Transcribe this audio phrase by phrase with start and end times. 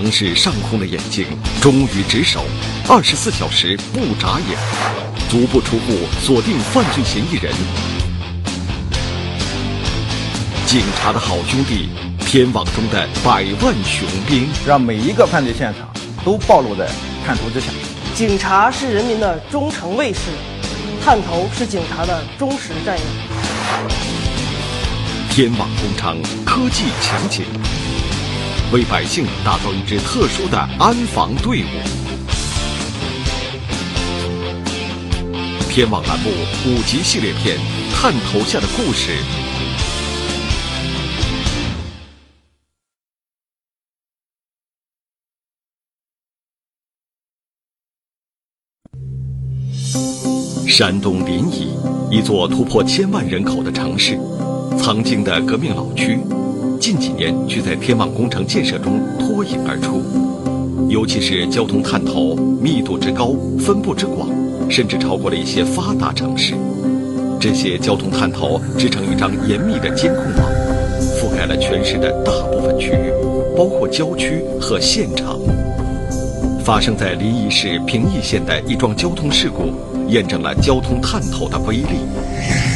[0.00, 1.26] 尝试上空的眼睛
[1.60, 2.42] 忠于职守，
[2.88, 4.56] 二十四小时不眨眼，
[5.28, 7.52] 足不出户锁定犯罪嫌疑人。
[10.64, 15.86] 警察的好兄弟，天网中的百万雄兵，让每一个犯罪现场
[16.24, 16.88] 都暴露在
[17.26, 17.66] 探头之下。
[18.14, 20.20] 警察是人民的忠诚卫士，
[21.04, 23.04] 探头是警察的忠实战友。
[25.28, 27.44] 天网工程科技强警，
[28.72, 31.66] 为百姓打造一支特殊的安防队伍。
[35.68, 36.30] 天网栏目
[36.66, 37.58] 五集系列片
[37.92, 39.10] 《探头下的故事》。
[50.68, 51.66] 山东临沂，
[52.08, 54.16] 一座突破千万人口的城市，
[54.78, 56.20] 曾经的革命老区，
[56.80, 60.02] 近几年却在天网工程建设中脱颖而出。
[60.88, 64.30] 尤其是交通探头密度之高、分布之广，
[64.68, 66.54] 甚至超过了一些发达城市。
[67.38, 70.50] 这些交通探头织成一张严密的监控网，
[71.00, 73.12] 覆盖了全市的大部分区域，
[73.54, 75.38] 包括郊区和县城。
[76.64, 79.72] 发生在临沂市平邑县的一桩交通事故，
[80.08, 82.69] 验证了交通探头的威力。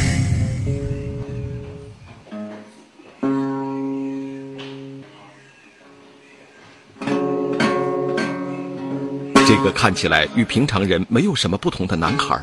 [9.65, 12.39] 个看起来与平常人没有什么不同的男孩，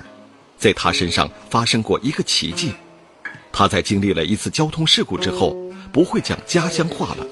[0.58, 2.74] 在他身上发生过一个奇迹。
[3.52, 5.54] 他在经历了一次交通事故之后，
[5.92, 7.24] 不会讲家乡话了，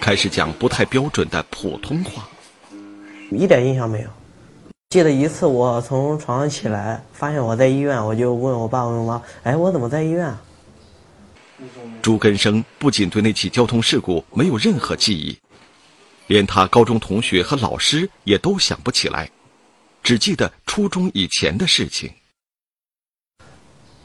[0.00, 2.28] 开始讲不太标准的普通话。
[3.30, 4.08] 一点印象没有。
[4.88, 10.34] 记得一次，我从床上起来，发现我在医院，我就问我爸问我妈：“哎，我怎么在医院？”
[12.02, 15.38] 朱根生不仅对那起交通事故没有任何记忆，
[16.30, 19.28] 连他高中同学和老师也都想不起来，
[20.00, 22.08] 只记得初中以前的事情。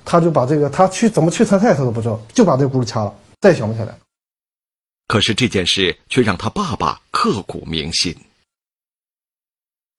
[0.03, 3.95] 他就把这个他去怎么去参赛他都不知道，就把这轱辘掐了，再也想不起来。
[5.07, 8.15] 可是这件事却让他爸爸刻骨铭心。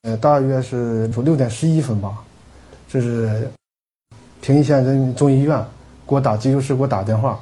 [0.03, 2.25] 呃，大约是说六点十一分吧，
[2.89, 3.49] 这是
[4.41, 5.65] 平邑县人民中医院
[6.09, 7.41] 给我打急救室给我打电话，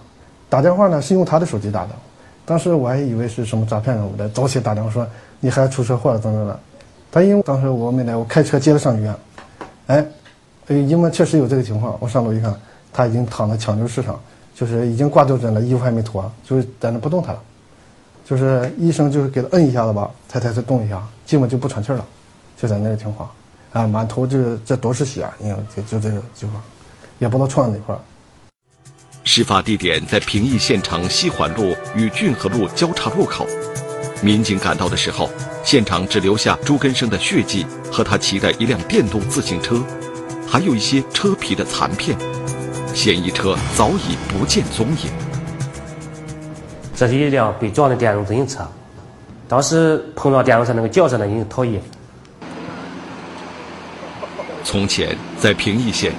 [0.50, 1.98] 打电话呢是用他的手机打的，
[2.47, 5.06] 当时我还以为是什么诈骗人物的，早起打电话说
[5.41, 6.60] 你孩子出车祸了怎么的，
[7.10, 9.15] 他因为当时我没来，我开车接他上医院，
[9.87, 10.05] 哎，
[10.69, 12.54] 因为确实有这个情况，我上楼一看，
[12.93, 14.19] 他已经躺在抢救室上，
[14.54, 17.41] 就是已经挂吊针了，衣服还没脱，就是在那不动弹了，
[18.25, 22.04] 就是医生就是给他摁一下子吧，他才开始动一下，基本就不喘气了。
[22.56, 23.28] 就在那个情况，
[23.72, 26.62] 啊，满头这这都是血，你看就就这个情况，
[27.19, 27.99] 也不知道撞哪块儿。
[29.24, 33.46] 事发地点在平邑县城西环路与浚河路交叉路口。
[34.22, 35.30] 民警赶到的时候，
[35.64, 39.82] 现场只留下朱根生的血迹和他骑的一辆电动自行车，
[40.46, 42.16] 还有一些车皮的残片，
[42.94, 45.10] 嫌疑车早已不见踪影。
[46.94, 48.66] 这是一辆被撞的电动自行车，
[49.48, 51.80] 当时碰到电动车那个轿车呢，已经逃逸。
[54.62, 56.12] 从前在平邑县，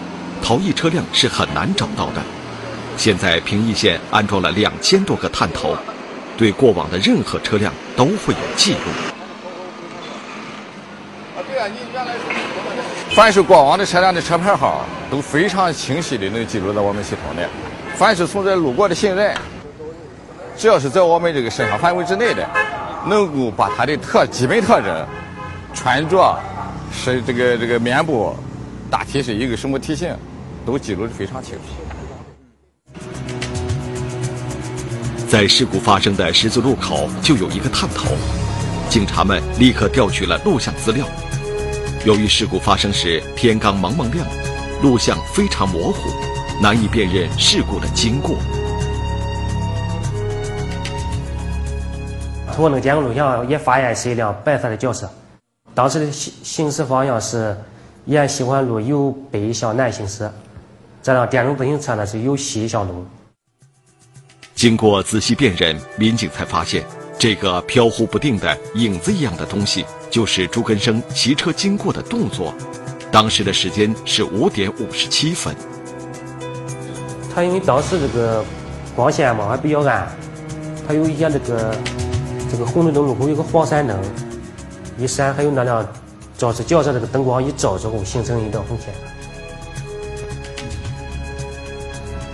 [0.43, 2.22] 逃逸车辆是很难找到的。
[2.97, 5.75] 现在平邑县安装了两千多个探头，
[6.38, 8.79] 对过往的任何车辆都会有记录。
[11.35, 12.13] 啊，对啊，你原来
[13.16, 17.47] 凡是过往的车辆的车牌号都非常清晰的能记录在我们系统内。
[17.95, 19.35] 凡是从这路过的行人，
[20.57, 22.47] 只要是在我们这个摄像范围之内的，
[23.07, 25.05] 能够把他的特基本特征、
[25.73, 26.38] 穿着。
[26.97, 28.34] 是这个这个面部，
[28.89, 30.16] 大体是一个什么体型，
[30.66, 31.84] 都记录的非常清楚。
[35.35, 38.07] 在事故发生的十字路口就有一个探头，
[38.90, 41.06] 警察们立刻调取了录像资料。
[42.06, 44.25] 由于事故发生时天刚蒙蒙亮，
[44.81, 46.09] 录像非常模糊，
[46.62, 48.38] 难以辨认事故的经过。
[52.53, 55.05] 通过那个监控录像，也发现是一辆白色的轿车。
[55.73, 57.58] 当时的行行驶方向是
[58.05, 60.32] 沿西环路由北向南行驶，
[61.03, 63.05] 这辆电动自行车呢是由西向东。
[64.55, 66.81] 经过仔细辨认，民警才发现，
[67.19, 72.55] 这个飘忽不定的影子一样的东西，就是朱根生骑车经过的动作。
[73.11, 75.53] 当时的时间是五点五十七分。
[77.34, 78.46] 他因为当时这个
[78.96, 80.07] 光线嘛还比较暗，
[80.87, 81.75] 他有一些这个
[82.49, 83.99] 这个红绿灯路口有个黄闪灯。
[84.97, 85.85] 一闪，还有那辆
[86.37, 88.87] 轿车轿车这个灯光一照之后，形成一道红线。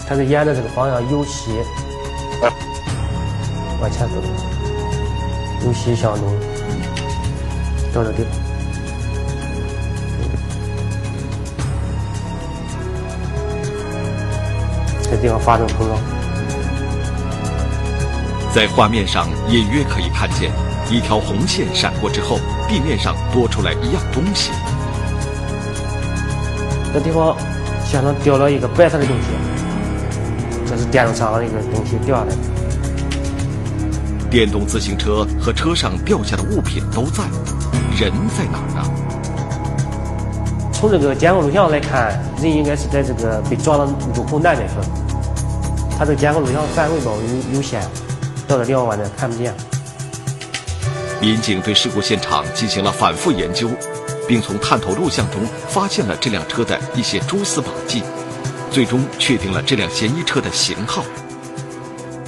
[0.08, 1.52] 他是沿着这个方向由西
[3.82, 4.16] 往前走，
[5.66, 6.24] 由西向东。
[7.94, 8.32] 到这地方。
[15.10, 16.00] 这地方发生碰撞，
[18.54, 20.50] 在画面上隐约可以看见
[20.90, 22.40] 一条红线闪过之后，
[22.70, 24.52] 地面上多出来一样东西。
[26.94, 27.36] 这地方
[27.86, 29.28] 现场掉了一个白色的东西，
[30.72, 32.38] 这是电动车上的一个东西掉下来的。
[34.30, 37.26] 电动自行车和车上掉下的物品都在，
[38.00, 38.82] 人在哪儿呢？
[40.72, 43.86] 从这个监控录像来看，人应该是在这个被撞的
[44.16, 44.86] 路口南边去了。
[46.00, 47.12] 他这个监控录像范围吧
[47.52, 47.82] 有有限，
[48.48, 49.54] 到这地方完全看不见。
[51.20, 53.70] 民警对事故现场进行了反复研究，
[54.26, 58.02] 并从探头录像中发现了这辆车的一些蛛丝马迹，
[58.72, 61.04] 最终确定了这辆嫌疑车的型号。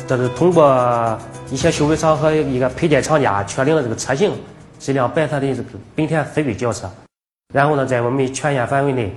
[0.06, 1.18] 这是通过
[1.50, 4.34] 一些修理厂和一个配件厂家确定了这个车型
[4.80, 6.92] 是一辆白色的这个本田飞威轿车。
[7.54, 9.16] 然后呢，在我们全县范围内，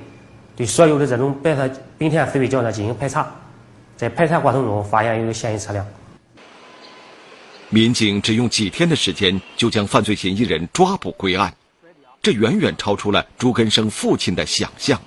[0.55, 1.69] 对所有的这种白色
[1.99, 3.26] 本田飞威轿车进行排查，
[3.96, 5.84] 在排查过程中发现有嫌疑车辆。
[7.69, 11.52] 民警只用几天的时间就将犯罪嫌疑人抓捕归案，
[12.22, 15.00] 这远远超出了朱根生父亲的想象。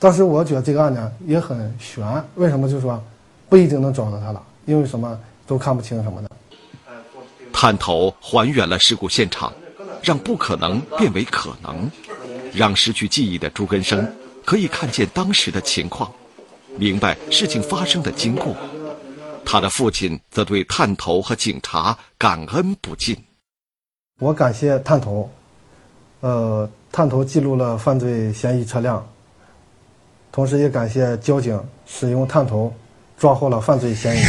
[0.00, 2.04] 当时我觉得这个案件也很悬，
[2.34, 2.68] 为什么？
[2.68, 3.00] 就是说
[3.48, 5.16] 不一定能找到他了，因为什么
[5.46, 6.30] 都看不清什么的。
[7.52, 9.52] 探头还原了事故现场。
[10.02, 11.90] 让不可能变为可能，
[12.54, 14.10] 让失去记忆的朱根生
[14.46, 16.10] 可以看见当时的情况，
[16.78, 18.56] 明白事情发生的经过。
[19.44, 23.14] 他的父亲则对探头和警察感恩不尽。
[24.20, 25.30] 我感谢探头，
[26.20, 29.06] 呃，探头记录了犯罪嫌疑车辆，
[30.32, 32.72] 同时也感谢交警使用探头
[33.18, 34.28] 抓获了犯罪嫌疑人。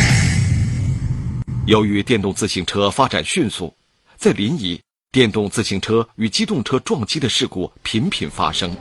[1.67, 3.73] 由于电动自行车发展迅速，
[4.17, 4.79] 在临沂。
[5.11, 8.73] 电动自行车与机动车撞击的事故频频发生，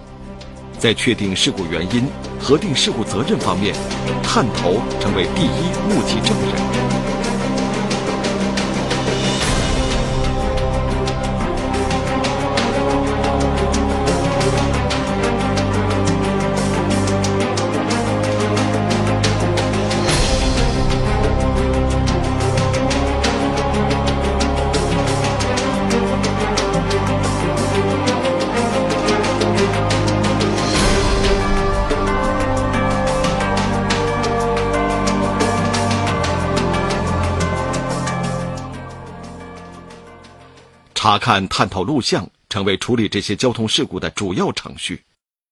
[0.79, 2.07] 在确定事故原因、
[2.39, 3.75] 核定事故责任方面，
[4.23, 7.00] 探头成为第一目击证人。
[41.11, 45.03] 查看探头录像成为处理这些交通事故的主要程序，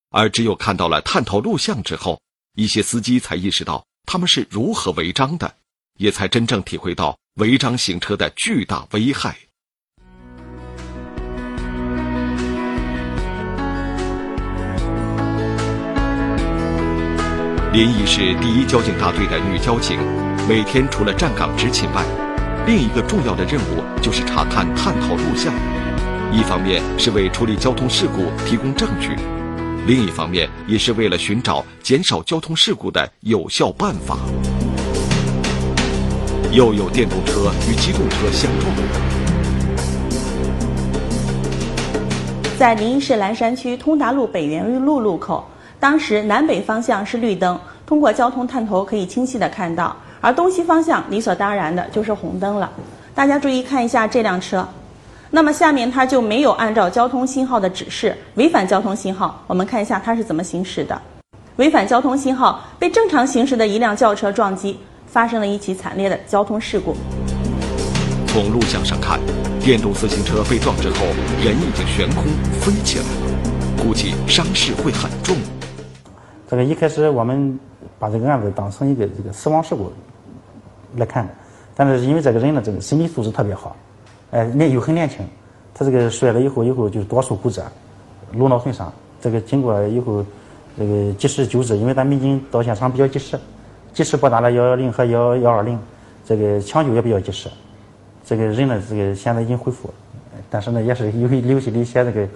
[0.08, 2.20] 而只有看到了探头录像之后，
[2.54, 5.52] 一些司机才意识到他们是如何违章的，
[5.98, 9.36] 也才真正体会到违章行车的巨大危害。
[17.72, 19.98] 临沂市第一交警大队的女交警，
[20.48, 22.04] 每天除了站岗执勤外，
[22.68, 25.54] 另一个重要的任务就是查看探头录像，
[26.30, 29.16] 一方面是为处理交通事故提供证据，
[29.86, 34.18] 另一方面也是为了寻找减少交通事故的有效办法。
[36.52, 38.70] 又有电动车与机动车相撞。
[42.58, 45.48] 在临沂市兰山区通达路北园路路口，
[45.80, 49.96] 当时南北方向是绿灯，通过交通探头可以清晰的看到。
[50.20, 52.70] 而东西方向理所当然的就是红灯了，
[53.14, 54.66] 大家注意看一下这辆车，
[55.30, 59.42] 那么下面它就没有按照交通信号的指示，违反交通信号。
[59.46, 61.00] 我们看一下它是怎么行驶的，
[61.56, 66.96] 违反交通信号，被正常行驶的一辆轿车撞击，发生了一起惨烈的交通事故。
[68.26, 69.20] 从录像上看，
[69.60, 71.06] 电动自行车被撞之后，
[71.44, 72.24] 人已经悬空
[72.60, 75.36] 飞起来了，估计伤势会很重。
[76.50, 77.58] 这个一开始我们
[77.98, 79.92] 把这个案子当成一个这个死亡事故。
[80.96, 81.32] 来看的，
[81.76, 83.76] 但是因为这个人呢，这个身体素质特别好，
[84.30, 85.18] 哎，年又很年轻，
[85.74, 87.62] 他这个摔了以后，以后就多处骨折，
[88.32, 88.90] 颅脑损伤。
[89.20, 90.24] 这个经过以后，
[90.78, 93.38] 这个及时救治，因为咱民警到现场比较及时，
[93.92, 95.78] 及时拨打了幺幺零和幺幺二零，
[96.24, 97.50] 这个抢救也比较及时。
[98.24, 99.92] 这个人呢，这个现在已经恢复，
[100.48, 102.28] 但是呢，也是有留下的一些这个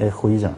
[0.00, 0.50] 呃后遗症。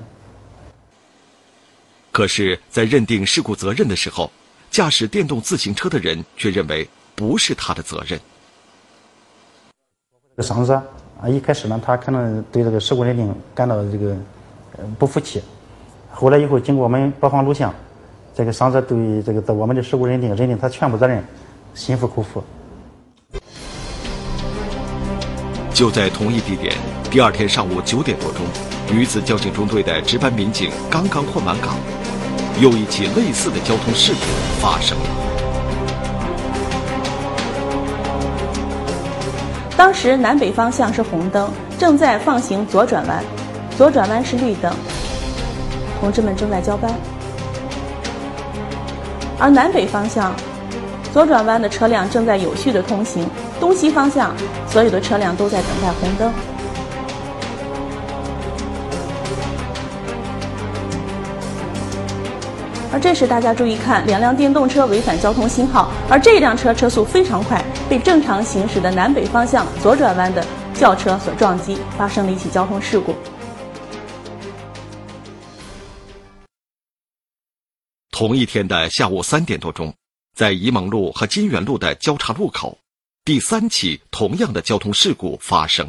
[2.21, 4.31] 可是，在认定事故责任的时候，
[4.71, 6.87] 驾驶电动自行车的人却认为。
[7.15, 8.21] 不是他的责任。
[10.37, 10.75] 这个伤者
[11.21, 14.15] 啊，一开始呢，他可能对这个事故认定感到这个
[14.99, 15.43] 不服气。
[16.11, 17.75] 后来以后，经过我们播放录像，
[18.35, 21.25] 这个伤者对这个在我们的事故认定，认定他全部责任，
[21.75, 22.45] 心服口服。
[25.73, 26.75] 就在同一地点，
[27.11, 28.45] 第二天上午九点多钟，
[28.91, 31.77] 女子交警中队的值班民警刚刚换完岗，
[32.61, 34.21] 又一起类似的交通事故
[34.61, 35.05] 发生了。
[39.79, 43.25] 当时南北方向是红灯，正在放行左转弯，
[43.79, 44.71] 左转弯是绿灯，
[45.99, 46.93] 同志们正在交班。
[49.39, 50.35] 而南北方向，
[51.15, 53.25] 左转弯的车辆正在有序的通行；
[53.59, 54.35] 东西方向，
[54.69, 56.31] 所有的车辆都在等待红灯。
[63.01, 73.15] 这时，大家注意看，两辆电动车违反交通信号，而这辆车车速非常快，被正常行驶的南北方向左转弯的轿车所撞击，发生了一起交通事故。
[78.11, 79.95] 同一天的下午三点多钟，
[80.37, 82.77] 在沂蒙路和金源路的交叉路口，
[83.25, 85.89] 第三起同样的交通事故发生。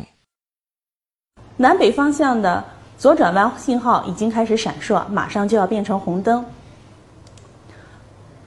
[1.57, 2.63] 南北方向的
[2.97, 6.43] 左转弯信号已经开始闪烁，马上就要变成红灯。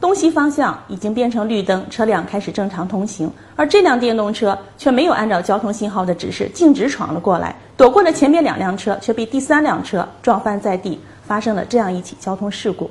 [0.05, 12.91] 东西方向已经变成绿灯，车辆开始正常通行，而这辆电动车却没有按照交通信号的指示，径直闯了过来，躲过了前面两辆车，却被第三辆车撞翻在地，发生了这样一起交通事故。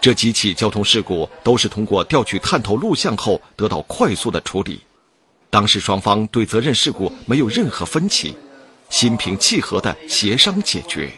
[0.00, 4.80] 这几起交通事故都是通过调取探头录像后得到快速的处理，
[5.50, 8.34] 当事双方对责任事故没有任何分歧，
[8.88, 11.10] 心平气和的协商解决。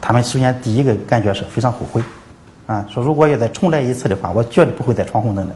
[0.00, 2.02] 他们首先第一个感觉是非常后悔，
[2.66, 5.54] 啊，说如果要再重来一次的话，我绝对不会再闯红灯的，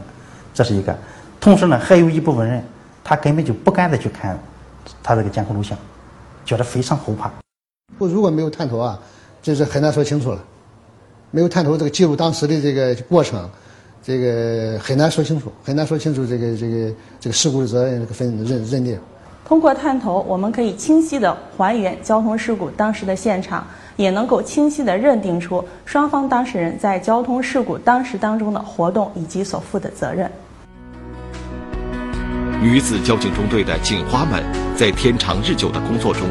[0.53, 0.95] 这是一个。
[1.39, 2.63] 同时呢，还有一部分人，
[3.03, 4.37] 他根本就不敢再去看
[5.01, 5.77] 他这个监控录像，
[6.45, 7.31] 觉得非常后怕。
[7.97, 8.99] 我如果没有探头啊，
[9.41, 10.43] 这是很难说清楚了。
[11.31, 13.49] 没有探头这个记录当时的这个过程，
[14.03, 18.99] 这个很难说清楚，很难说清楚这个这个这个事故的责任这个分认认定。
[19.45, 23.65] 通过探头，我们可以清晰地还原交通事故当时的现场。
[23.95, 30.27] 也能够清晰地认定出双方当事人在交通事故当时当中的活动以及所负的责任。
[32.59, 34.43] 女子交警中队的警花们
[34.75, 36.23] 在天长日久的工作中，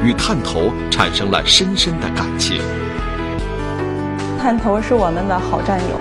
[0.00, 2.62] 与探头产生了深深的感情。
[4.40, 5.96] 探头是我们的好战友，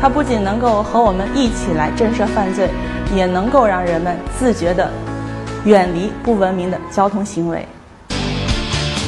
[0.00, 2.70] 它不仅能够和我们一起来震慑犯罪，
[3.16, 4.88] 也能够让人们自觉地
[5.66, 7.66] 远离不文明的交通行为。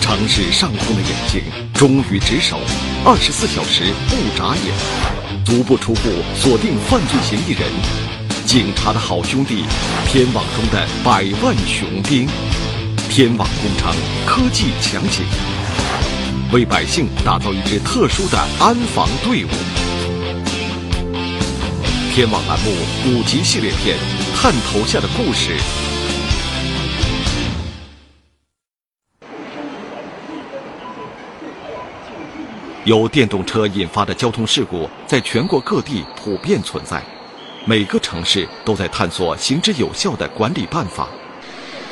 [0.00, 1.41] 城市上空的眼睛，
[1.73, 2.59] 忠于职守，
[3.05, 6.00] 二十四小时不眨眼，足不出户
[6.35, 7.62] 锁定犯罪嫌疑人。
[8.45, 9.67] 警察的好兄弟，
[10.09, 12.27] 天网中的百万雄兵，
[13.09, 13.95] 天网工程
[14.27, 15.25] 科技强警，
[16.53, 19.49] 为百姓打造一支特殊的安防队伍。
[22.12, 22.73] 天网栏目
[23.07, 23.97] 五集系列片
[24.35, 25.53] 《探头下的故事》。
[32.88, 37.02] 由电动车引发的交通事故在全国各地普遍存在，
[37.66, 41.07] 每个城市都在探索行之有效的管理办法。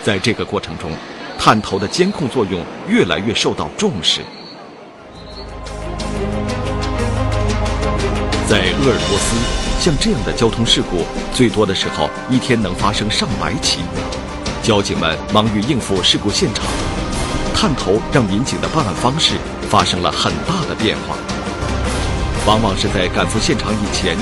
[0.03, 0.91] 在这个过程中，
[1.39, 4.23] 探头的监控作用越来越受到重视。
[8.49, 9.37] 在鄂尔多斯，
[9.79, 13.81] 像这样的交通事故最多的时候一天能发生上百起，
[14.63, 16.65] 交警们忙于应付事故现场，
[17.55, 19.35] 探头让民警的办案方式。
[19.69, 21.17] 发生了很大的变化，
[22.47, 24.17] 往往是在赶赴现场以前，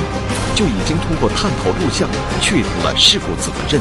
[0.54, 2.08] 就已经通过探头录像
[2.40, 3.80] 确定了事故责任。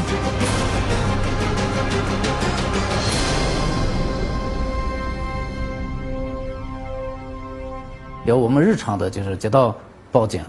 [8.25, 9.75] 有我们日常的就是接到
[10.11, 10.41] 报警，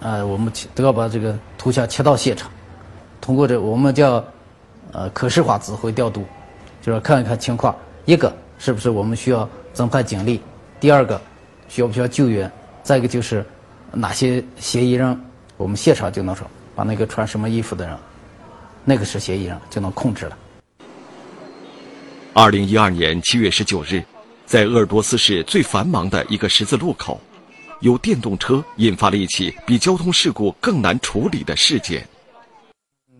[0.00, 2.50] 呃，我们都要把这个图像切到现场，
[3.20, 4.22] 通过这我们叫
[4.92, 6.24] 呃可视化指挥调度，
[6.82, 10.42] 就是看一看情况，一个是不是我们需要增派警力。
[10.80, 11.20] 第二个，
[11.68, 12.50] 需要不需要救援？
[12.84, 13.44] 再一个就是
[13.92, 15.20] 哪些嫌疑人，
[15.56, 17.96] 我们现场就能说把那个穿什么衣服的人，
[18.84, 20.38] 那个是嫌疑人，就能控制了。
[22.32, 24.02] 二零一二年七月十九日，
[24.46, 27.20] 在鄂尔多斯市最繁忙的一个十字路口，
[27.80, 32.06] 有电动车引发了一起比交通事故更难处理的事件。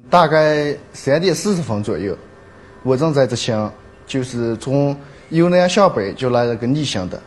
[0.09, 2.17] 大概三点四十分左右，
[2.85, 3.71] 我正在执行，
[4.07, 4.97] 就是从
[5.31, 7.21] 由南向北就来了个逆行的。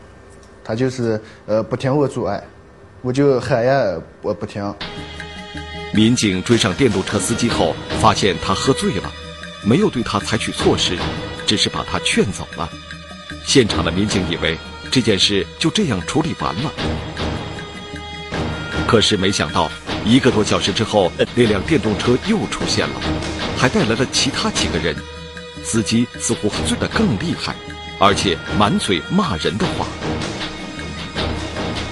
[0.64, 2.44] 他就是呃不停我阻碍，
[3.02, 3.82] 我就喊呀
[4.22, 4.74] 我不停。
[5.94, 9.12] 民警追上电动车司机后，发现他喝醉了，
[9.64, 10.98] 没有对他采取措施，
[11.46, 12.70] 只是把他劝走了。
[13.44, 14.58] 现场的民警以为
[14.90, 16.72] 这件事就这样处理完了，
[18.88, 19.70] 可是没想到
[20.06, 23.02] 一个多小时之后，那辆电动车又出现了，
[23.58, 24.96] 还带来了其他几个人。
[25.64, 27.56] 司机似乎醉得更厉害，
[28.04, 29.86] 而且满嘴骂人的话。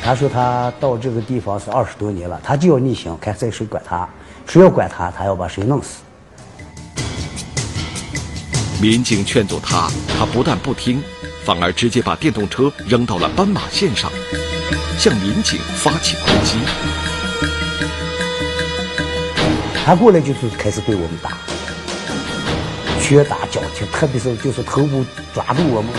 [0.01, 4.10] 他说他到这个地方是二十多年了，他就要逆行，看谁谁管他，
[4.48, 6.00] 谁要管他，他要把谁弄死。
[8.82, 9.88] 民警劝阻他，
[10.18, 11.00] 他不但不听，
[11.44, 14.12] 反而直接把电动车扔到了斑马线上，
[14.98, 16.58] 向民警发起攻击。
[19.86, 21.38] 他过来就是开始对我们打，
[23.10, 25.92] 拳打脚踢，特别是就是头部抓住我们。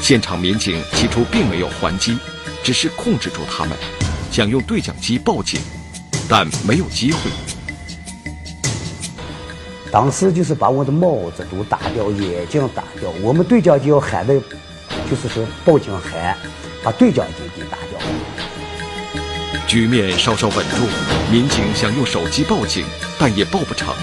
[0.00, 2.18] 现场民警起初并没有还击，
[2.62, 3.76] 只是控制住他们，
[4.32, 5.60] 想用对讲机报警，
[6.26, 7.18] 但没有机会。
[9.92, 13.10] 当时就是把我的帽子都打掉，眼镜打掉。
[13.20, 14.32] 我们对讲机要喊的，
[15.10, 16.34] 就是说报警喊，
[16.82, 18.00] 把对讲机给打掉。
[19.66, 20.88] 局面稍稍稳住，
[21.30, 22.86] 民警想用手机报警，
[23.18, 23.94] 但也报不成。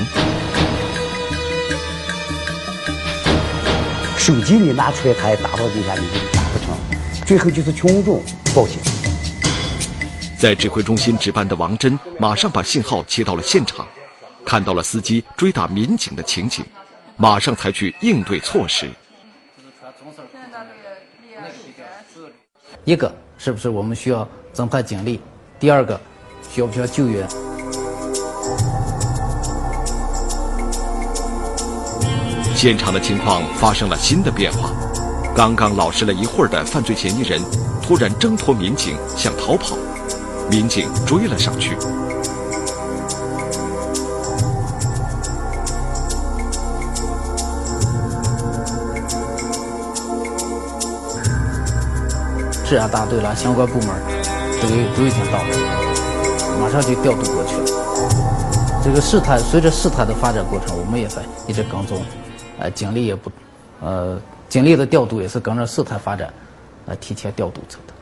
[4.24, 6.74] 手机你拿出来，他也打到地下，你就打不成。
[7.26, 8.24] 最后就是群众
[8.56, 8.78] 报警。
[10.40, 13.86] 在指挥中心值班的王真马上把信号切到了现场。
[14.46, 16.64] 看到了司机追打民警的情景，
[17.18, 18.90] 马上采取应对措施。
[22.86, 25.20] 一个是不是我们需要增派警力？
[25.60, 26.00] 第二个，
[26.50, 27.28] 需要不需要救援？
[32.64, 34.72] 现场的情况发生了新的变化，
[35.36, 37.42] 刚刚老实了一会儿的犯罪嫌疑人，
[37.82, 39.76] 突然挣脱民警想逃跑，
[40.50, 41.76] 民警追了上去。
[52.66, 53.90] 治安大队了，相关部门
[54.62, 57.66] 都都已经到了，马上就调度过去了。
[58.82, 62.02] 这个事态随着事态的发展过程，我们也在一直跟踪，
[62.60, 63.32] 呃，警力也不，
[63.82, 66.32] 呃，警力的调度也是跟着事态发展，
[66.86, 67.94] 来提前调度走的。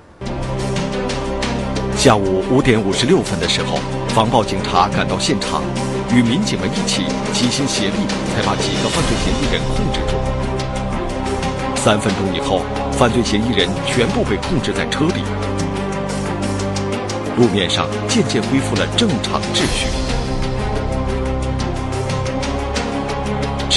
[1.98, 5.62] 下午五点五十六分的时候，防暴警察赶到现场，
[6.14, 10.18] 与民警们一起齐心协力，才把几个犯罪嫌疑人控制住。
[11.76, 12.62] 三分钟以后。
[12.92, 15.24] 犯罪嫌疑人全部被控制在车里，
[17.36, 19.88] 路面上渐渐恢复了正常秩序。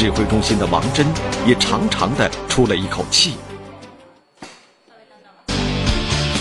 [0.05, 1.07] 指挥中心的王真
[1.47, 3.37] 也长长的出了一口气。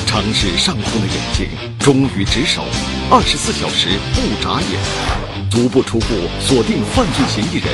[0.05, 1.47] 城市上空的眼睛
[1.79, 2.61] 终于值守，
[3.09, 6.07] 二十四小时不眨眼，足不出户
[6.41, 7.73] 锁定犯罪嫌疑人。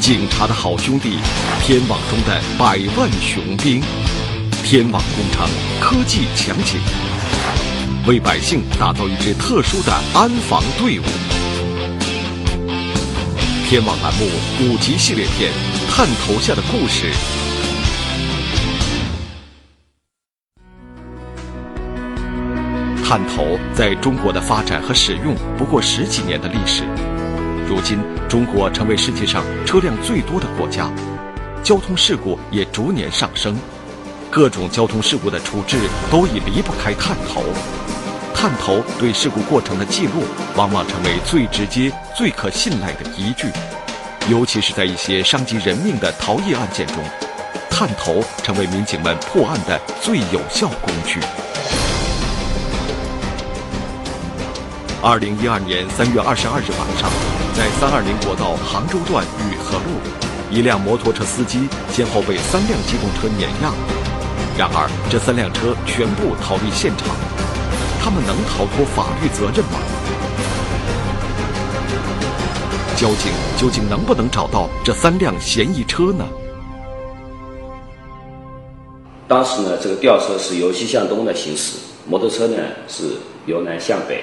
[0.00, 1.18] 警察的好兄弟，
[1.62, 3.82] 天网中的百万雄兵。
[4.64, 5.46] 天网工程
[5.78, 6.80] 科技强警，
[8.06, 11.02] 为百姓打造一支特殊的安防队伍。
[13.72, 14.26] 天网栏目
[14.60, 15.50] 五集系列片
[15.90, 17.06] 《探头下的故事》。
[23.02, 26.84] 探头在中国的发展和使用不过十几年的历史，
[27.66, 30.92] 如今中国成为世界上车辆最多的国家，
[31.62, 33.56] 交通事故也逐年上升。
[34.30, 35.78] 各种交通事故的处置
[36.10, 37.42] 都已离不开探头，
[38.34, 40.24] 探头对事故过程的记录
[40.56, 43.50] 往往成为最直接、最可信赖的依据，
[44.28, 46.96] 尤其是在一些伤及人命的逃逸案件中，
[47.70, 51.20] 探头成为民警们破案的最有效工具。
[55.02, 57.10] 二零一二年三月二十二日晚上，
[57.56, 59.98] 在三二零国道杭州段雨河路，
[60.50, 63.72] 一辆摩托车司机先后被三辆机动车碾压。
[64.58, 67.08] 然而，这三辆车全部逃离现场，
[68.04, 69.80] 他们能逃脱法律责任吗？
[73.02, 76.24] 交警究竟能不能找到这三辆嫌疑车呢？
[79.26, 84.22] 当时呢，这个吊车是由西向东的行驶，摩托车呢是由南向北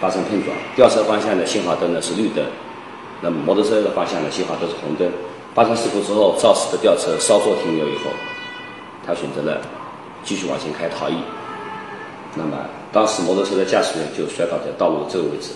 [0.00, 0.52] 发生碰撞。
[0.74, 2.44] 吊车方向的信号灯呢是绿灯，
[3.20, 5.08] 那么摩托车的方向的信号都是红灯。
[5.54, 8.10] 发生事故之后，肇事的吊车稍作停留以后。
[9.06, 9.60] 他选择了
[10.24, 11.14] 继续往前开逃逸，
[12.34, 12.56] 那么
[12.90, 15.50] 当时摩托车的驾驶员就摔倒在道路这个位置。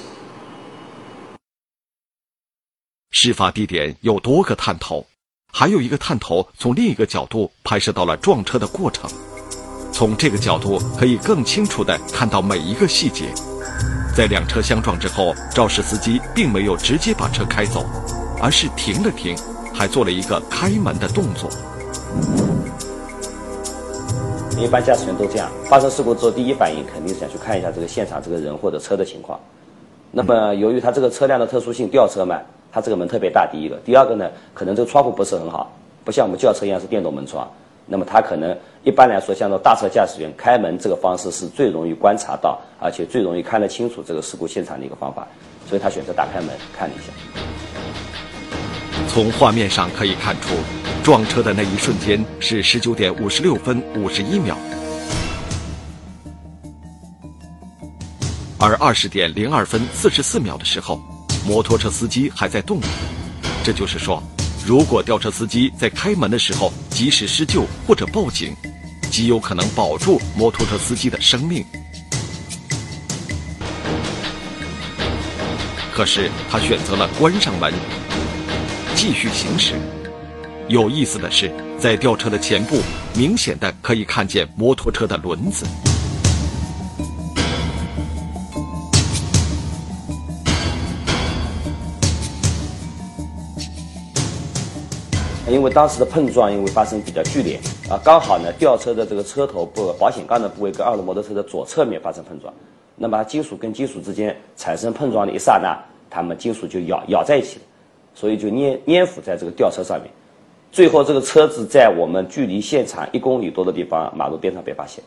[3.16, 5.06] 事发地点有多个探头，
[5.52, 9.08] 还有一个探头从另一个角度拍摄到了撞车的过程，
[9.92, 13.26] 从这个角度可以更清楚的看到每一个细节。
[14.16, 17.86] 在两车相撞之后，肇事司机并没有直接把车开走，
[18.42, 19.36] 而是停了停，
[19.72, 21.48] 还做了一个开门的动作。
[24.58, 29.38] 一般驾驶员都这样，发生事故之后，第一反应肯定是想去看一下这个现场这个人或者车的情况。
[30.10, 32.40] 那么，由于他这个车辆的特殊性，吊车嘛，
[32.74, 35.72] 它这个门特别大，第一个，第二个呢，可能这个窗户不是很好，
[36.04, 37.48] 不像我们轿车一样是电动门窗。
[37.86, 45.24] 那么它可能一般来说，像这大车驾驶员开门这个方式是最容易观察到，而且最容易看得清楚这个事故现场的一个方法，
[45.68, 47.12] 所以他选择打开门看了一下。
[49.06, 50.56] 从画面上可以看出，
[51.04, 54.56] 撞车的那一瞬间是十九点五十六分五十一秒，
[58.58, 60.98] 而二十点零二分四十四秒的时候，
[61.46, 62.80] 摩托车司机还在动。
[63.62, 64.22] 这就是说，
[64.66, 68.54] 如果吊车司机在开门的时候及时施救或者报警，
[69.10, 71.64] 极有可能保住摩托车司机的生命。
[75.92, 77.72] 可是他选择了关上门。
[78.96, 79.74] 继续行驶。
[80.68, 82.80] 有意思的是，在吊车的前部，
[83.14, 85.66] 明显的可以看见摩托车的轮子。
[95.46, 102.52] 因为当时的碰撞，因为发生比较剧烈啊，刚好呢，吊车的这个车头部、保险杠的部位跟二轮摩托车的左侧面发生碰撞，
[102.96, 105.78] 那么金属跟金属之间产生碰撞的一刹那，
[106.08, 107.62] 它们金属就咬咬在一起了。
[108.14, 110.10] 所以就粘粘附在这个吊车上面，
[110.72, 115.04] 最后这个车子在我们距离现场一公里多的地方马路边上被发现。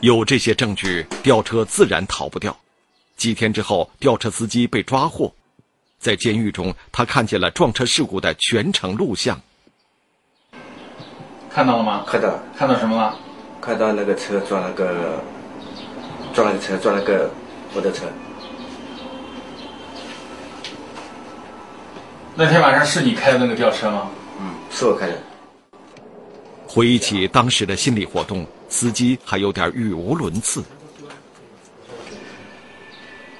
[0.00, 2.56] 有这些证据，吊车自然逃不掉。
[3.18, 5.34] 几天之后，吊车司机被抓获，
[5.98, 9.38] 在监狱中，他看见了撞车事故的全程录像。
[11.50, 12.04] 看到了吗？
[12.06, 12.40] 看到。
[12.56, 13.18] 看到什么了？
[13.60, 15.20] 看到那个车撞了个，
[16.32, 17.28] 撞了个车，撞了个。
[17.74, 18.06] 摩托车。
[22.34, 24.08] 那天晚上是你开的那个吊车吗？
[24.40, 25.18] 嗯，是我开的。
[26.66, 30.64] 回忆起当时的心理活动，司机还有点语无伦次。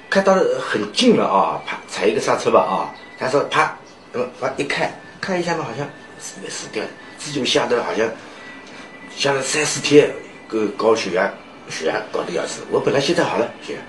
[0.09, 3.77] 开到很近了啊，啪，踩一个刹车吧啊，他说啪，
[4.11, 4.91] 那么啪一看，
[5.21, 5.87] 看一下嘛，好像
[6.19, 6.83] 死没死掉，
[7.17, 8.09] 自己吓得好像
[9.15, 10.13] 吓了三四天，
[10.47, 11.31] 个高血压。
[11.69, 13.79] 血压高的要死，我本来现在好了，血压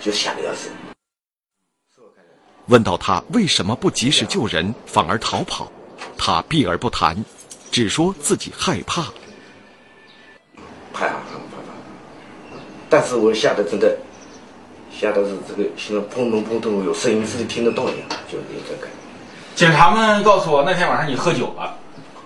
[0.00, 0.70] 就吓得要死。
[2.68, 5.70] 问到他为什么不及时救人，反而逃跑，
[6.16, 7.22] 他避而不谈，
[7.70, 9.02] 只说自己害怕。
[10.94, 11.20] 怕怕怕。
[12.88, 13.94] 但是我吓得真的，
[14.98, 18.96] 吓得是这个心脏砰咚砰咚有声音，自己听得到一样，就那个感觉。
[19.54, 21.72] 警察们告诉我，那天晚上你喝酒了。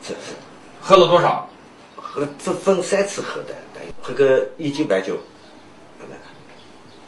[0.02, 0.32] 这是。
[0.80, 1.46] 喝了多少？
[1.94, 3.54] 喝这分三次喝的。
[4.00, 5.16] 喝个一斤白酒，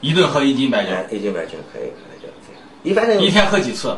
[0.00, 2.62] 一顿喝一斤白酒，一斤白酒可以，可以就这样。
[2.82, 3.96] 一般人一天喝几次？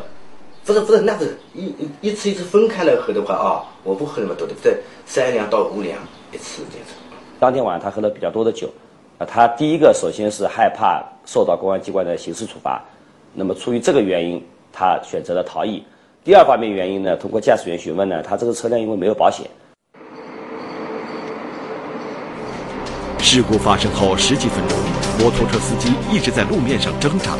[0.65, 4.75] 不是不是，那是一一次一次分开来喝的话啊，我不喝那么多的，在
[5.05, 5.99] 三两到五两
[6.31, 6.95] 一次这种。
[7.39, 8.67] 当天晚上他喝了比较多的酒，
[9.19, 12.81] 啊，他第一个首先是害怕受到公安机关的刑事处罚，
[13.33, 15.83] 那么出于这个原因，他选择了逃逸。
[16.23, 19.45] 第二方面原因呢，通过驾驶员询问呢，他这个车辆因为没有保险。
[23.19, 24.77] 事故发生后十几分钟，
[25.19, 27.33] 摩托车司机一直在路面上挣扎。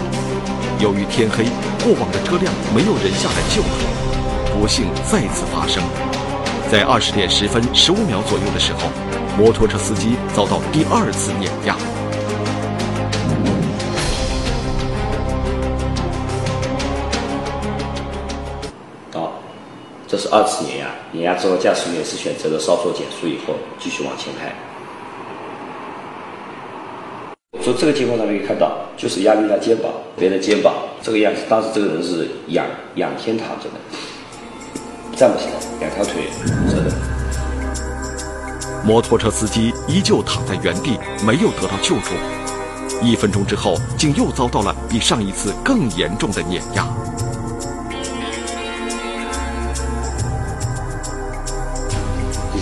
[0.82, 1.46] 由于天黑，
[1.82, 4.60] 过往的车辆没有人下来救他。
[4.60, 5.82] 不幸再次发生，
[6.70, 8.90] 在二十点十分十五秒左右的时候，
[9.38, 11.78] 摩托车司机遭到第二次碾压。
[20.18, 20.88] 这是二次碾压。
[21.12, 24.52] 碾压之后，驾驶员是选择了稍作减速以后继续往前开。
[27.62, 31.42] 从这个情况上面可以看到，就是压力在肩膀，别人的肩膀这个样子。
[31.48, 33.76] 当时这个人是仰仰天躺着的，
[35.16, 35.52] 站不起来，
[35.82, 36.24] 两条腿
[36.68, 36.92] 折的。
[38.84, 42.16] 摩托车司机依旧躺在原地，没有得到救助。
[43.04, 46.88] 一分钟之后，竟又遭到了比上一次更严重的碾压。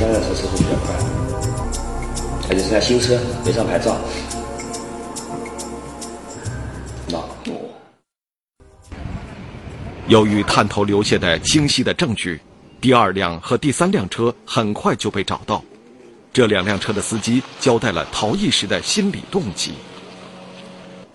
[0.05, 0.93] 第三辆车车速比较快，
[2.47, 3.97] 而且是辆新车，没上牌照。
[10.07, 12.39] 由于探头留下的清晰的证据，
[12.79, 15.63] 第二辆和第三辆车很快就被找到。
[16.31, 19.73] 这两辆车的司机交代了逃逸时的心理动机。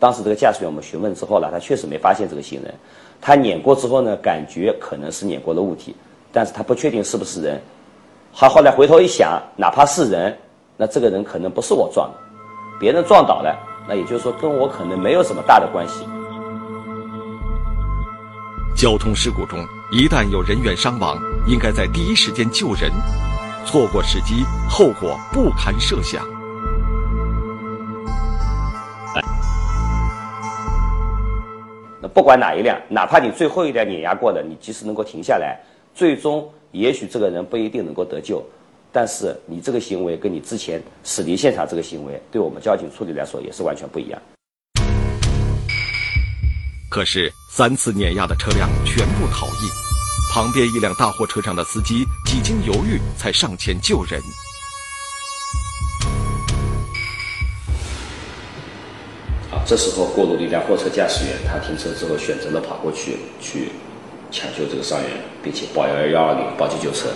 [0.00, 2.74] 当时这个驾驶员我们询问之后呢，他确实没发现这个行人。
[3.20, 5.94] 他碾过之后呢，感觉可能是碾过了物体，
[6.32, 7.62] 但是他不确定是不是人。
[8.32, 10.38] 他后来回头一想，哪怕是人，
[10.76, 12.16] 那这个人可能不是我撞的，
[12.78, 13.54] 别人撞倒了，
[13.86, 16.06] 那也就是说跟我可能没有什么大的关系。
[18.74, 19.58] 交通事故中，
[19.92, 22.90] 一旦有人员伤亡，应该在第一时间救人，
[23.66, 26.24] 错过时机，后果不堪设想。
[32.00, 35.60] 那不管哪一辆，哪怕你最后一辆碾压过的，你及时能够停下来，
[35.94, 38.40] 最终也许这个人不一定能够得救，
[38.92, 44.22] 但是你这个行为跟你之前驶离现场这个行为，对我们交警处理来说也是完全不一样。
[46.88, 49.68] 可是三次碾压的车辆全部逃逸，
[50.32, 54.20] 旁边一辆大货车上的司机几经犹豫才上前救人。
[59.50, 63.72] 啊，这时候过路的一辆货车驾驶员，他停车之后选择了跑过去去
[64.30, 65.10] 抢救这个伤员，
[65.42, 67.08] 并且报幺幺幺二零报急救车。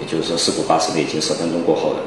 [0.00, 2.00] 也就是说，事故发生已经十分钟过后了。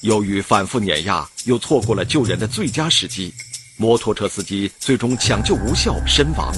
[0.00, 3.32] 由于反复碾压，又错过了救人的最佳时机，
[3.76, 6.52] 摩托车司机最终抢救无效身亡。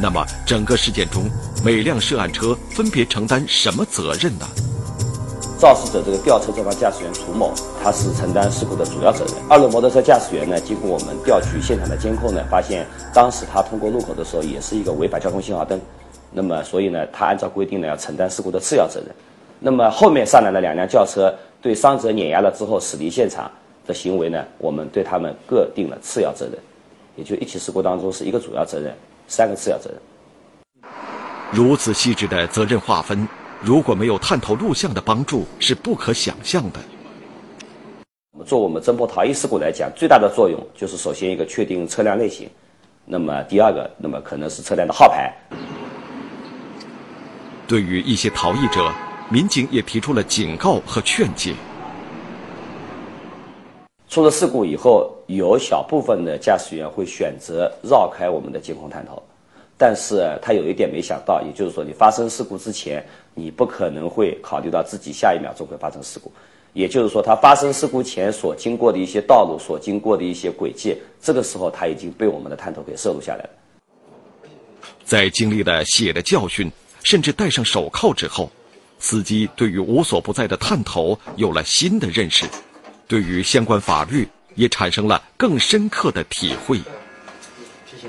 [0.00, 1.28] 那么，整个事件中，
[1.62, 4.48] 每辆涉案车分别承担什么责任呢？
[5.58, 9.34] 肇事者这个吊车这方驾驶员楚某，他是承担事故的主要责任。
[9.50, 15.80] 二轮摩托车驾驶员呢，经过我们调取现场的监控呢，发现当时他通过路口的时候，也是一个违反交通信号灯。
[16.30, 19.08] 那么，所以呢，他按照规定呢，要承担事故的次要责任。
[19.58, 23.50] 那么后面上来的两辆轿车对伤者碾压了之后驶离现场
[23.84, 26.54] 的行为呢，我们对他们各定了次要责任。
[27.16, 28.94] 也就一起事故当中是一个主要责任，
[29.26, 29.98] 三个次要责任。
[31.50, 33.26] 如此细致的责任划分，
[33.60, 36.78] 如果没有探头录像的帮助，是不可想象的。
[38.32, 42.48] 我们做我们侦破逃逸事故来讲，最大的作用就是首先一个确定车辆类型，
[43.04, 45.34] 那么第二个，那么可能是车辆的号牌。
[47.66, 48.92] 对于一些逃逸者，
[49.28, 51.52] 民警也提出了警告和劝诫。
[54.08, 59.20] 出了事故以后，有小部分的驾驶员会选择绕开我们的监控探头，
[59.76, 63.04] 但是他有一点没想到，也就是说，你发生事故之前，
[63.38, 66.32] 你不可能会考虑到自己下一秒钟会发生事故，
[66.72, 73.50] 也就是说，他发生事故前所经过的一些道路、所经过的一些轨迹，这个时候他已经被我们的探头给摄录下来了。
[75.04, 76.70] 在经历了血的教训。
[77.04, 78.50] 甚至戴上手铐之后，
[78.98, 82.44] 司机对于无所不在的探头有了新的认识，
[83.06, 86.78] 对于相关法律也产生了更深刻的体会。
[87.86, 88.08] 谢谢。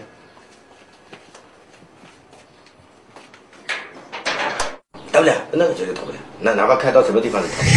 [5.19, 5.33] 不了？
[5.51, 7.71] 那个绝对逃不了，那哪怕开到什么地方都逃不了。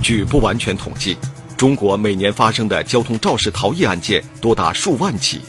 [0.02, 1.16] 据不完全统计，
[1.56, 5.40] 中国每年发生的交通肇事逃逸案件多达数万起。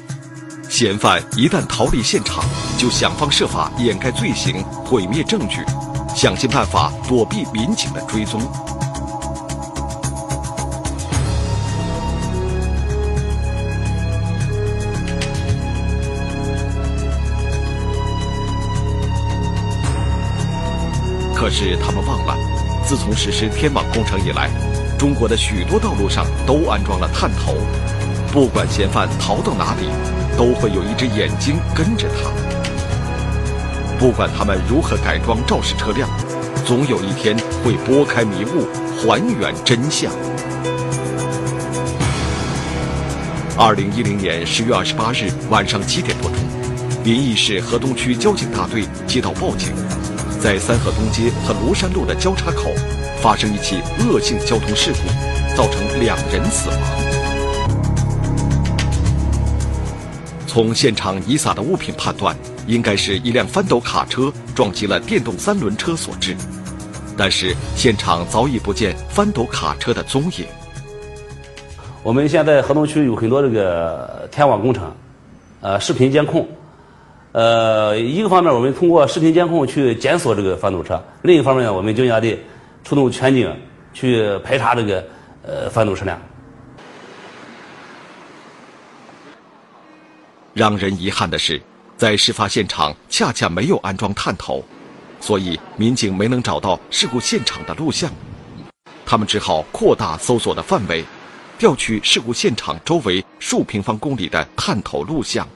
[0.70, 2.44] 嫌犯一旦逃离现场，
[2.78, 5.64] 就想方设法掩盖罪行、毁灭证据，
[6.16, 8.42] 想尽办法躲避民警的追踪。
[21.42, 22.38] 可是他们忘了，
[22.86, 24.48] 自从实施天网工程以来，
[24.96, 27.56] 中国的许多道路上都安装了探头，
[28.32, 29.90] 不管嫌犯逃到哪里。
[30.38, 32.32] 都会有一只眼睛跟着他，
[34.00, 36.10] 不管他们如何改装肇事车辆，
[36.66, 38.66] 总有一天会拨开迷雾，
[38.98, 40.12] 还原真相。
[43.58, 46.40] 二零一零年十月二十八日晚上七点多钟，
[47.04, 49.74] 临沂市河东区交警大队接到报警，
[50.42, 52.72] 在三河东街和庐山路的交叉口
[53.22, 56.80] 发生一起恶性交通事故，造成两人死亡。
[60.48, 66.36] 从现场遗撒的物品判断，应该是一辆翻斗卡车撞击了电动三轮车所致。
[67.16, 70.48] 但是现场早已不见翻斗卡车的踪影。
[72.02, 74.92] 我们现在河东区有很多这个天网工程，
[75.62, 76.48] 呃，视频监控。
[77.34, 82.38] 呃，一个方面我们通过视频监控去检索这个翻斗车，另一方面我们更加的
[82.84, 83.50] 出动全警
[83.94, 85.02] 去排查这个
[85.44, 86.22] 呃翻斗车辆。
[90.54, 91.62] 让人遗憾的是，
[91.96, 94.62] 在事发现场恰恰没有安装探头，
[95.22, 98.12] 所以民警没能找到事故现场的录像。
[99.06, 101.06] 他们只好扩大搜索的范围，
[101.58, 105.48] 调取事故现场周围数平方公里的探头录像。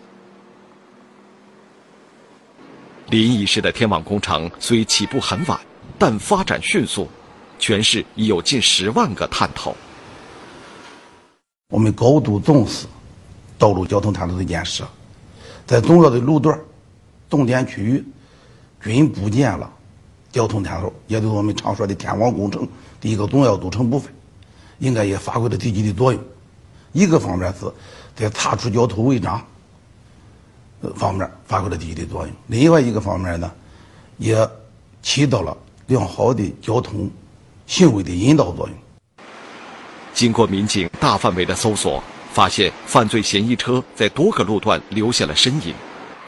[3.15, 5.57] 临沂市的天网工程虽起步很晚，
[5.97, 7.07] 但发展迅速，
[7.57, 9.73] 全市已有近十万个探头。
[11.69, 12.85] 我们高度重视。
[13.57, 14.85] 道路交通探头的建设，
[15.65, 16.59] 在重要的路段、
[17.29, 18.03] 重点区域
[18.83, 19.71] 均布建了
[20.29, 22.67] 交通探头，也就是我们常说的天网工程
[22.99, 24.13] 的一个重要组成部分，
[24.79, 26.21] 应该也发挥了积极的作用。
[26.91, 27.71] 一个方面是
[28.13, 29.41] 在查处交通违章，
[30.95, 32.35] 方面发挥了积极的作用。
[32.47, 33.51] 另外一个方面呢，
[34.17, 34.47] 也
[35.01, 35.55] 起到了
[35.87, 37.09] 良好的交通
[37.65, 38.77] 行为的引导作用。
[40.13, 45.73] 经过民警大范围的搜索，发现犯罪嫌疑车在多个路段留下了身影，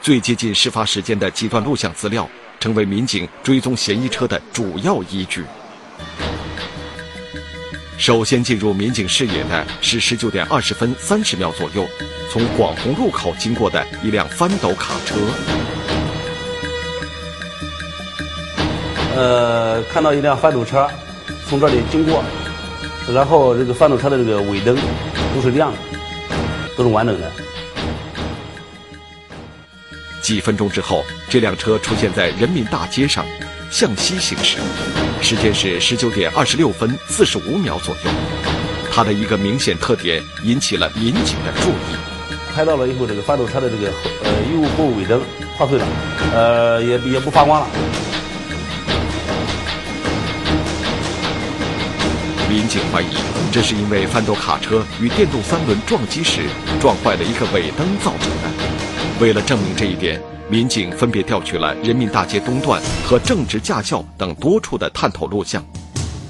[0.02, 2.28] 最接近事发时间的几段录像资料，
[2.60, 5.44] 成为民警追踪嫌疑车的主要依据。
[7.98, 11.84] 首先进入民警视野的是十九点二十分三十秒左右，
[12.30, 15.16] 从广红路口经过的一辆翻斗卡车。
[19.16, 20.88] 呃，看到一辆翻斗车
[21.48, 22.22] 从这里经过，
[23.12, 24.78] 然后这个翻斗车的这个尾灯
[25.34, 25.78] 都是亮的，
[26.76, 27.30] 都是完整的。
[30.22, 33.26] 几分钟之后，这辆车出现在人民大街上，
[33.70, 34.58] 向西行驶，
[35.20, 38.10] 时间是十九点二十六分四十五秒左右。
[38.90, 42.34] 它的一个明显特点引起了民警的注意。
[42.54, 43.92] 拍到了以后，这个翻斗车的这个
[44.24, 45.20] 呃右后尾灯
[45.56, 45.86] 破碎了，
[46.34, 47.66] 呃也也不发光了。
[52.48, 53.06] 民警怀疑，
[53.52, 56.40] 这是因为翻斗卡车与电动三轮撞击时
[56.80, 58.48] 撞坏了一个尾灯造成的。
[59.20, 65.62] 为了证明这一点，民警分别调取了人民大街东段和正直驾校等多处的探头录像，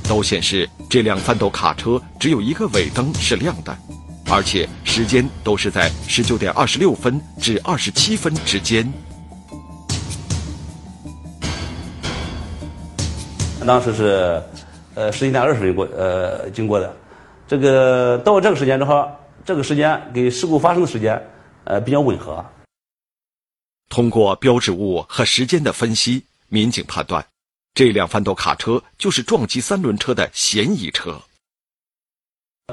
[0.09, 3.76] 都显示这辆翻斗卡车只有一个尾灯是亮的，
[4.31, 8.92] 而且时间都是在十九点二十六分至二十七分之间。
[13.66, 14.42] 当时是。
[14.94, 16.92] 呃，十一点二十分过，呃，经过的，
[17.46, 19.09] 这个到这个时间之后，
[19.44, 21.22] 这个时间跟事故发生的时间，
[21.62, 22.44] 呃，比较吻合。
[23.88, 27.24] 通过标志物和时间的分析，民警判断，
[27.74, 31.20] 这辆翻斗卡车就是撞击三轮车的嫌疑车。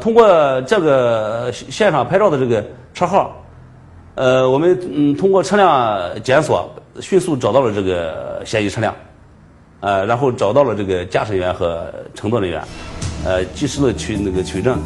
[0.02, 3.42] 通过这个现场拍照的这个车号，
[4.16, 6.70] 呃，我们嗯通过车辆检索，
[7.02, 8.94] 迅速找到了这个嫌疑车辆。
[9.82, 12.64] 呃，然后找到了这个驾驶员和乘坐人员，
[13.24, 14.80] 呃，及时的取那个取证。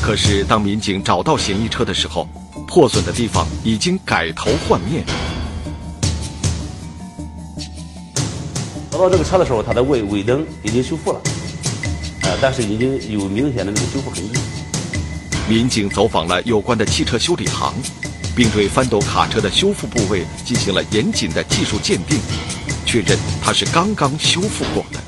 [0.00, 2.28] 可是，当民警找到嫌疑车的时候，
[2.68, 5.02] 破损的地方已经改头换面。
[8.90, 11.20] 找到这个车的时候，它的尾尾灯已经修复了，
[12.24, 14.38] 呃，但是已经有明显的这个修复痕迹。
[15.48, 17.72] 民警走访了有关的汽车修理行，
[18.36, 22.18] 并对翻斗卡车的修复部位进行了严谨的技术鉴定。
[22.84, 25.00] 确认它是刚刚修复过的。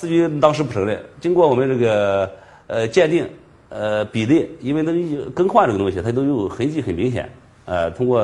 [0.00, 1.00] 司机当时不承认。
[1.20, 2.30] 经过我们这个
[2.66, 3.28] 呃鉴定，
[3.68, 7.30] 呃比对，因为那个更换这个东西，它都有痕迹很明显。
[7.64, 8.22] 呃，通过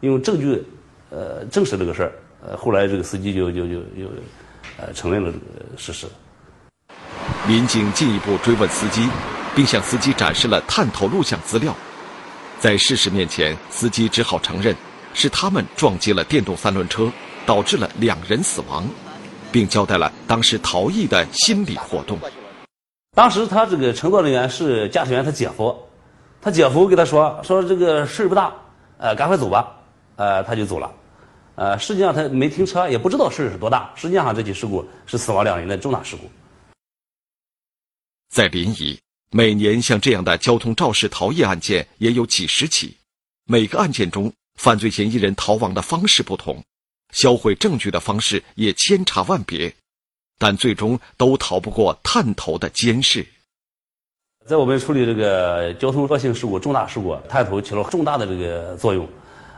[0.00, 0.62] 用证据
[1.10, 2.12] 呃证实这个事儿，
[2.44, 4.10] 呃，后来这个司机就就就就
[4.76, 6.06] 呃承认了这个事实。
[7.46, 9.08] 民警进一步追问司机，
[9.54, 11.74] 并向司机展示了探头录像资料。
[12.58, 14.74] 在事实面前，司机只好承认。
[15.18, 17.10] 是他们撞击了电动三轮车，
[17.46, 18.86] 导致了两人死亡，
[19.50, 22.18] 并交代了当时逃逸的心理活动。
[23.16, 25.74] 当时他这个乘坐人员是驾驶员他姐夫，
[26.42, 28.52] 他姐夫给他说说这个事儿不大，
[28.98, 29.74] 呃，赶快走吧，
[30.16, 30.94] 呃，他就走了，
[31.54, 33.90] 呃，实际上他没停车，也不知道事儿是多大。
[33.94, 36.30] 实际上这起事故是死亡两人的重大事故。
[38.28, 38.98] 在临沂，
[39.30, 42.98] 每年像这样的交通肇事逃逸案件也有几十起，
[43.46, 44.30] 每个案件中。
[44.56, 46.64] 犯罪嫌疑人逃亡的方式不同，
[47.12, 49.74] 销毁证据的方式也千差万别，
[50.38, 53.26] 但最终都逃不过探头的监视。
[54.46, 59.08] 在我们处理这个交通恶性事故、重大事故，探头起了重大的这个作用。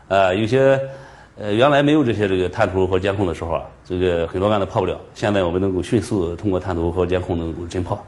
[0.09, 0.81] 呃，有些
[1.37, 4.99] 呃原来没有这些这个探头和监控的时候啊，这个很多案子破不了。
[5.15, 7.99] 现在我们能够迅速通过探头和监控能够侦破。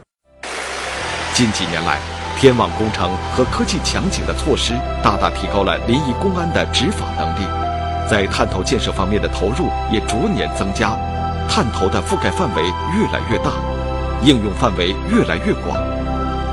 [1.35, 2.01] 近几年来。
[2.39, 4.73] 天网工程和科技强警的措施，
[5.05, 7.45] 大大提高了临沂公安的执法能力，
[8.09, 10.97] 在探头建设方面的投入也逐年增加，
[11.53, 12.63] 探头的覆盖范围
[12.97, 13.51] 越来越大，
[14.23, 15.77] 应用范围越来越广，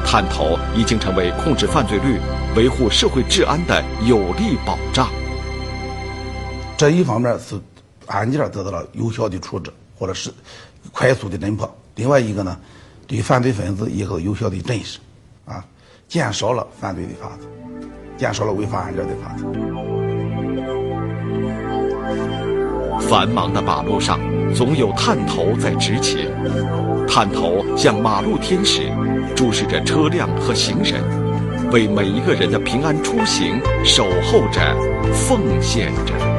[0.04, 2.20] 探头已经成为控制犯罪率、
[2.56, 5.08] 维护社会治安的有力保障。
[6.76, 7.62] 这一方面是
[8.08, 10.34] 案件得到了有效的处置，或者是
[10.92, 12.58] 快速的侦破；另外一个呢，
[13.06, 14.98] 对犯罪分子一个有效的震慑，
[15.46, 15.63] 啊。
[16.08, 17.40] 减少了犯罪的发生，
[18.17, 19.96] 减少了违法案件的发生。
[23.00, 24.19] 繁忙的马路上，
[24.54, 26.27] 总有探头在执勤。
[27.08, 28.91] 探头像马路天使，
[29.35, 31.02] 注视着车辆和行人，
[31.71, 34.62] 为每一个人的平安出行守候着，
[35.13, 36.37] 奉献着。